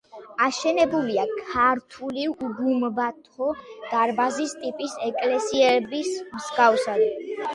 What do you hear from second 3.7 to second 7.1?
დარბაზის ტიპის ეკლესიების მსგავსად.